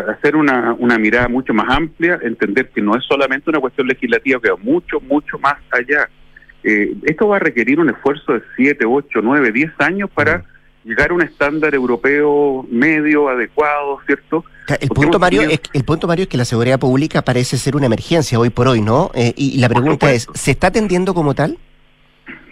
[0.09, 4.40] hacer una, una mirada mucho más amplia, entender que no es solamente una cuestión legislativa,
[4.40, 6.09] que va mucho, mucho más allá.
[6.62, 10.44] Eh, esto va a requerir un esfuerzo de 7, 8, 9, 10 años para
[10.85, 14.44] llegar a un estándar europeo medio, adecuado, ¿cierto?
[14.80, 17.87] El punto, Mario, es, el punto, Mario, es que la seguridad pública parece ser una
[17.87, 19.11] emergencia hoy por hoy, ¿no?
[19.14, 21.59] Eh, y, y la pregunta es, ¿se está atendiendo como tal?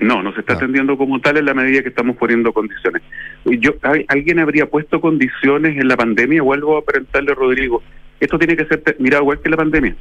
[0.00, 3.02] No, no se está atendiendo como tal en la medida que estamos poniendo condiciones.
[3.44, 6.40] Yo, ¿hay- ¿Alguien habría puesto condiciones en la pandemia?
[6.42, 7.82] Vuelvo a preguntarle a Rodrigo.
[8.20, 9.96] Esto tiene que ser mirado igual que la pandemia.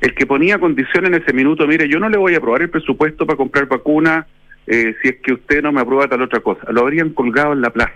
[0.00, 2.70] El que ponía condiciones en ese minuto, mire, yo no le voy a aprobar el
[2.70, 4.26] presupuesto para comprar vacunas
[4.66, 6.70] eh, si es que usted no me aprueba tal otra cosa.
[6.70, 7.92] Lo habrían colgado en la plaza.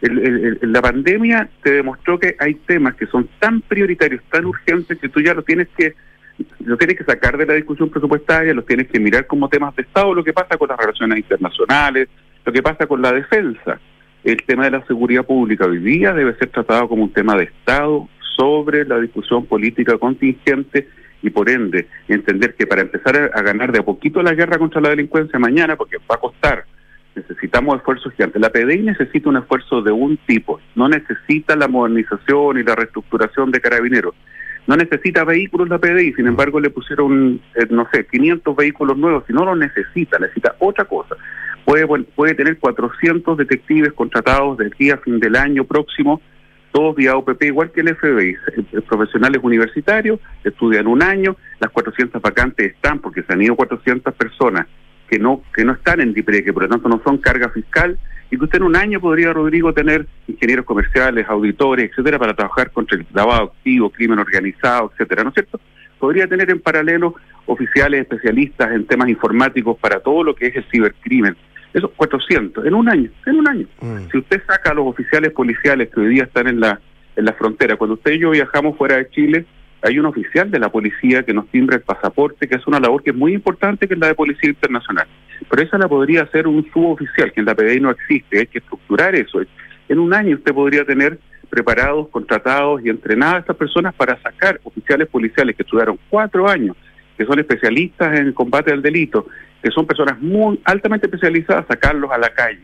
[0.00, 4.46] El- el- el- la pandemia te demostró que hay temas que son tan prioritarios, tan
[4.46, 5.94] urgentes, que tú ya los tienes que
[6.60, 9.82] lo tienes que sacar de la discusión presupuestaria, los tienes que mirar como temas de
[9.82, 12.08] Estado, lo que pasa con las relaciones internacionales,
[12.44, 13.80] lo que pasa con la defensa.
[14.22, 17.44] el tema de la seguridad pública hoy día debe ser tratado como un tema de
[17.44, 20.88] Estado sobre la discusión política contingente
[21.22, 24.80] y por ende entender que para empezar a ganar de a poquito la guerra contra
[24.80, 26.64] la delincuencia mañana, porque va a costar,
[27.14, 28.40] necesitamos esfuerzos gigantes.
[28.40, 33.50] La PDI necesita un esfuerzo de un tipo, no necesita la modernización y la reestructuración
[33.50, 34.14] de carabineros.
[34.66, 39.24] No necesita vehículos la PDI, sin embargo le pusieron, eh, no sé, 500 vehículos nuevos,
[39.26, 41.16] si no lo necesita, necesita otra cosa.
[41.64, 46.20] Puede, puede tener 400 detectives contratados de aquí a fin del año próximo,
[46.72, 48.36] todos vía OPP, igual que el FBI,
[48.88, 54.66] profesionales universitarios, estudian un año, las 400 vacantes están porque se han ido 400 personas
[55.10, 57.98] que no que no están en DIPRE, que por lo tanto no son carga fiscal,
[58.30, 62.70] y que usted en un año podría, Rodrigo, tener ingenieros comerciales, auditores, etcétera, para trabajar
[62.70, 65.60] contra el lavado activo, crimen organizado, etcétera, ¿no es cierto?
[65.98, 70.64] Podría tener en paralelo oficiales especialistas en temas informáticos para todo lo que es el
[70.70, 71.36] cibercrimen.
[71.74, 73.66] Eso, 400, en un año, en un año.
[74.10, 76.80] Si usted saca a los oficiales policiales que hoy día están en la,
[77.16, 79.44] en la frontera, cuando usted y yo viajamos fuera de Chile,
[79.82, 83.02] hay un oficial de la policía que nos timbra el pasaporte, que es una labor
[83.02, 85.06] que es muy importante, que es la de Policía Internacional.
[85.48, 88.58] Pero esa la podría hacer un suboficial, que en la PDI no existe, hay que
[88.58, 89.40] estructurar eso.
[89.88, 91.18] En un año usted podría tener
[91.48, 96.76] preparados, contratados y entrenadas a estas personas para sacar oficiales policiales que estudiaron cuatro años,
[97.16, 99.26] que son especialistas en combate al delito,
[99.62, 102.62] que son personas muy altamente especializadas, sacarlos a la calle.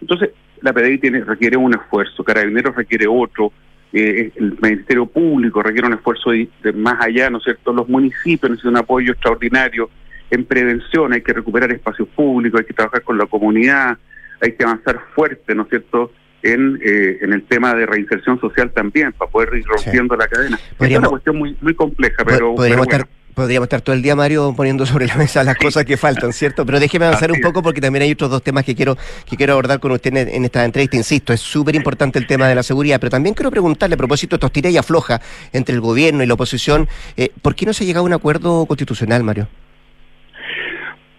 [0.00, 3.52] Entonces, la PDI tiene, requiere un esfuerzo, Carabineros requiere otro,
[3.92, 7.72] eh, el Ministerio Público requiere un esfuerzo de, más allá, ¿no es cierto?
[7.72, 9.90] Los municipios necesitan un apoyo extraordinario
[10.30, 13.96] en prevención, hay que recuperar espacios públicos, hay que trabajar con la comunidad,
[14.40, 16.12] hay que avanzar fuerte, ¿no es cierto?,
[16.42, 20.58] en, eh, en el tema de reinserción social también, para poder ir rompiendo la cadena.
[20.78, 22.54] Es una cuestión muy, muy compleja, pero...
[22.54, 23.08] Podríamos estar
[23.38, 26.66] podríamos estar todo el día, Mario, poniendo sobre la mesa las cosas que faltan, ¿cierto?
[26.66, 29.52] Pero déjeme avanzar un poco porque también hay otros dos temas que quiero, que quiero
[29.52, 30.96] abordar con usted en, esta entrevista.
[30.96, 34.34] Insisto, es súper importante el tema de la seguridad, pero también quiero preguntarle a propósito
[34.34, 35.20] de estos tira y afloja
[35.52, 38.12] entre el gobierno y la oposición, eh, ¿por qué no se ha llegado a un
[38.12, 39.46] acuerdo constitucional, Mario?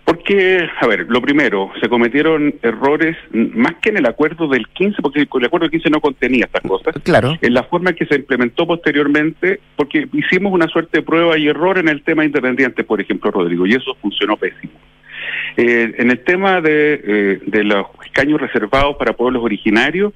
[0.10, 5.04] Porque, a ver, lo primero, se cometieron errores más que en el acuerdo del 15,
[5.04, 6.96] porque el acuerdo del 15 no contenía estas cosas.
[7.04, 7.38] Claro.
[7.40, 11.48] En la forma en que se implementó posteriormente, porque hicimos una suerte de prueba y
[11.48, 14.74] error en el tema independiente, por ejemplo, Rodrigo, y eso funcionó pésimo.
[15.58, 20.12] Eh, en el tema de, eh, de los escaños reservados para pueblos originarios,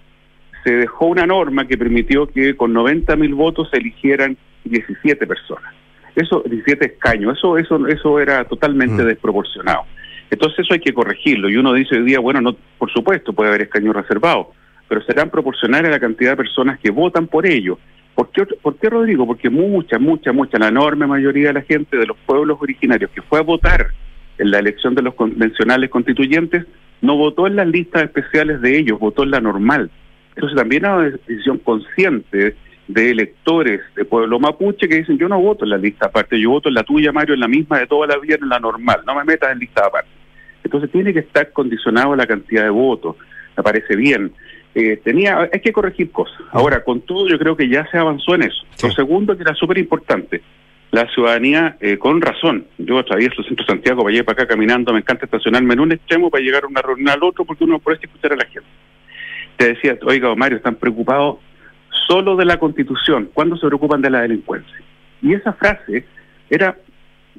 [0.63, 5.71] se dejó una norma que permitió que con 90 mil votos se eligieran 17 personas.
[6.16, 9.07] Eso, 17 escaños, eso, eso, eso era totalmente mm.
[9.07, 9.84] desproporcionado.
[10.30, 11.49] Entonces eso hay que corregirlo.
[11.49, 14.47] Y uno dice hoy día, bueno, no, por supuesto puede haber escaños reservados,
[14.88, 17.78] pero serán proporcionales a la cantidad de personas que votan por ello.
[18.16, 19.26] ¿Por qué, ¿Por qué, Rodrigo?
[19.26, 23.22] Porque mucha, mucha, mucha, la enorme mayoría de la gente de los pueblos originarios que
[23.24, 23.88] fue a votar
[24.38, 26.66] en la elección de los convencionales constituyentes
[27.01, 29.91] no votó en las listas especiales de ellos, votó en la normal.
[30.36, 32.55] Entonces también era una decisión consciente
[32.88, 36.49] de electores de pueblo mapuche que dicen yo no voto en la lista aparte, yo
[36.49, 39.01] voto en la tuya, Mario, en la misma de toda la vida, en la normal,
[39.05, 40.09] no me metas en lista aparte.
[40.63, 43.15] Entonces tiene que estar condicionado a la cantidad de votos,
[43.55, 44.31] me parece bien.
[44.75, 46.39] Eh, tenía, hay que corregir cosas.
[46.51, 48.65] Ahora, con todo, yo creo que ya se avanzó en eso.
[48.81, 50.41] Lo segundo, que era súper importante,
[50.91, 54.53] la ciudadanía, eh, con razón, yo atravieso el centro de Santiago para allá para acá
[54.53, 57.63] caminando, me encanta estacionarme en un extremo para llegar a una reunión al otro, porque
[57.63, 58.67] uno puede escuchar a la gente.
[59.57, 61.38] Te decía, oiga, Mario, están preocupados
[62.08, 64.78] solo de la Constitución, cuando se preocupan de la delincuencia.
[65.22, 66.06] Y esa frase
[66.49, 66.78] era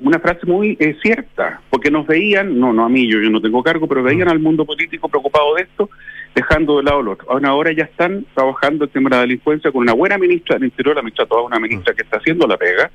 [0.00, 3.40] una frase muy eh, cierta, porque nos veían, no, no a mí, yo, yo no
[3.40, 5.90] tengo cargo, pero veían al mundo político preocupado de esto,
[6.34, 7.26] dejando de lado lo otro.
[7.46, 10.96] Ahora ya están trabajando el tema de la delincuencia con una buena ministra del Interior,
[10.96, 12.90] la ministra toda una ministra que está haciendo la pega,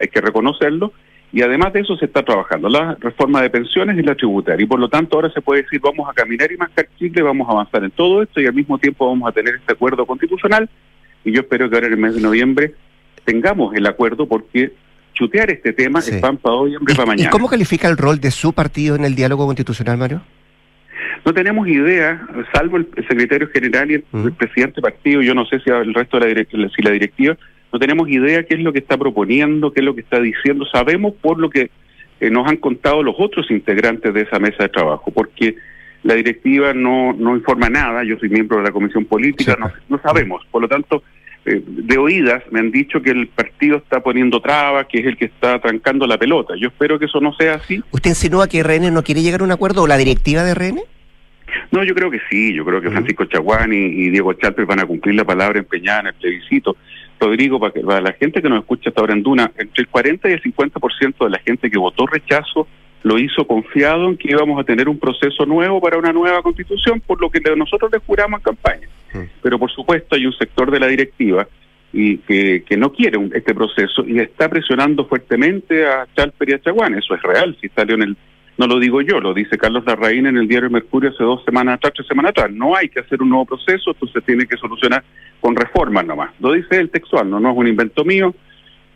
[0.00, 0.92] hay que reconocerlo,
[1.32, 4.62] y además de eso se está trabajando la reforma de pensiones y la tributaria.
[4.62, 7.48] Y por lo tanto ahora se puede decir vamos a caminar y mascar chicle, vamos
[7.48, 10.68] a avanzar en todo esto y al mismo tiempo vamos a tener este acuerdo constitucional
[11.24, 12.74] y yo espero que ahora en el mes de noviembre
[13.24, 14.72] tengamos el acuerdo porque
[15.14, 17.28] chutear este tema es pan para hoy y hambre para mañana.
[17.28, 20.22] ¿Y cómo califica el rol de su partido en el diálogo constitucional, Mario?
[21.24, 25.58] No tenemos idea, salvo el, secretario general y el, presidente del partido, yo no sé
[25.60, 27.36] si el resto de la, directiva, si la directiva,
[27.72, 30.66] no tenemos idea qué es lo que está proponiendo, qué es lo que está diciendo.
[30.70, 31.70] Sabemos por lo que
[32.20, 35.56] eh, nos han contado los otros integrantes de esa mesa de trabajo, porque
[36.02, 39.98] la directiva no, no informa nada, yo soy miembro de la comisión política, no, no
[40.02, 41.02] sabemos, por lo tanto
[41.46, 45.16] eh, de oídas me han dicho que el partido está poniendo trabas, que es el
[45.16, 46.54] que está trancando la pelota.
[46.56, 47.82] Yo espero que eso no sea así.
[47.90, 50.80] ¿Usted insinúa que RN no quiere llegar a un acuerdo o la directiva de RN?
[51.70, 54.86] No, yo creo que sí, yo creo que Francisco Chaguán y, Diego Chalpes van a
[54.86, 56.76] cumplir la palabra empeñada en el plebiscito.
[57.20, 59.88] Rodrigo, para, que, para la gente que nos escucha hasta ahora en Duna, entre el
[59.88, 62.66] 40 y el 50% de la gente que votó rechazo
[63.02, 67.00] lo hizo confiado en que íbamos a tener un proceso nuevo para una nueva constitución,
[67.00, 68.88] por lo que nosotros le juramos en campaña.
[69.42, 71.46] Pero por supuesto hay un sector de la directiva
[71.92, 76.60] y que, no quiere un- este proceso y está presionando fuertemente a Chalper y a
[76.60, 76.94] Chaguán.
[76.94, 78.16] Eso es real, si salió en el...
[78.56, 81.74] No lo digo yo, lo dice Carlos Larraín en el diario Mercurio hace dos semanas
[81.74, 82.52] atrás, tres semanas atrás.
[82.52, 85.02] No hay que hacer un nuevo proceso, esto se tiene que solucionar
[85.40, 86.30] con reformas nomás.
[86.38, 88.32] Lo dice el textual, no, no es un invento mío,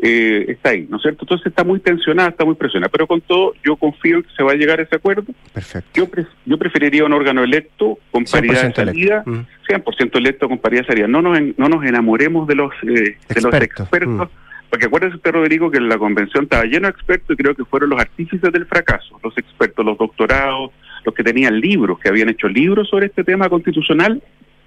[0.00, 1.24] eh, está ahí, ¿no es cierto?
[1.24, 4.42] Entonces está muy tensionada, está muy presionada, pero con todo yo confío en que se
[4.42, 5.24] va a llegar a ese acuerdo.
[5.52, 5.90] Perfecto.
[5.94, 8.84] Yo, pre- yo preferiría un órgano electo con paridad de 100% electo.
[8.84, 9.24] salida,
[9.68, 11.08] 100% electo con paridad de salida.
[11.08, 13.80] No nos, en- no nos enamoremos de los, eh, de los Expertos.
[13.80, 14.28] expertos,
[14.70, 17.90] porque acuérdese usted, Rodrigo, que la convención estaba lleno de expertos y creo que fueron
[17.90, 20.70] los artífices del fracaso, los expertos, los doctorados,
[21.04, 24.22] los que tenían libros, que habían hecho libros sobre este tema constitucional,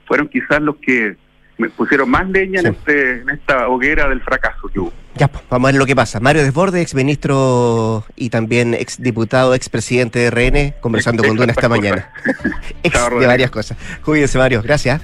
[0.08, 1.16] fueron quizás los que
[1.62, 4.92] me pusieron más leña en, este, en esta hoguera del fracaso que hubo.
[5.16, 6.20] Ya, pues, vamos a ver lo que pasa.
[6.20, 12.10] Mario Desbordes, exministro y también exdiputado, expresidente de RN, conversando con Duna esta mañana.
[12.84, 13.78] Ex de varias cosas.
[14.04, 14.62] Cuídense, Mario.
[14.64, 15.02] Gracias.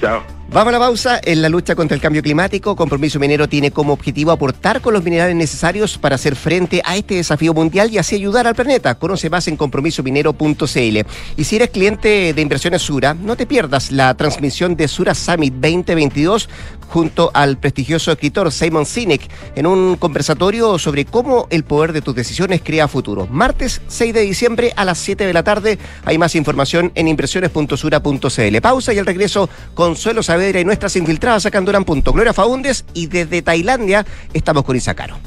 [0.00, 0.22] Chao.
[0.48, 1.20] Vamos a la pausa.
[1.24, 5.02] En la lucha contra el cambio climático, Compromiso Minero tiene como objetivo aportar con los
[5.02, 8.94] minerales necesarios para hacer frente a este desafío mundial y así ayudar al planeta.
[8.94, 10.98] Conoce más en compromisominero.cl.
[11.36, 15.52] Y si eres cliente de Inversiones Sura, no te pierdas la transmisión de Sura Summit
[15.54, 16.48] 2022
[16.88, 22.14] junto al prestigioso escritor Simon Sinek en un conversatorio sobre cómo el poder de tus
[22.14, 23.26] decisiones crea futuro.
[23.30, 25.78] Martes 6 de diciembre a las 7 de la tarde.
[26.04, 28.60] Hay más información en inversiones.sura.cl.
[28.62, 32.12] Pausa y al regreso Consuelo Y nuestras infiltradas sacando un punto.
[32.12, 35.18] Gloria Faúndes y desde Tailandia estamos con Isacaro.